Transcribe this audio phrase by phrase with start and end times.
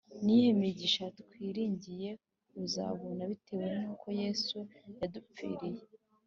[0.23, 2.09] Ni iyihe migisha twiringiye
[2.49, 4.57] kuzabona bitewe n uko Yesu
[4.99, 5.81] yadupfiriye